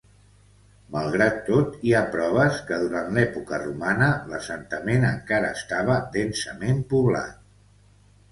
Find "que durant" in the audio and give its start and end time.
2.69-3.13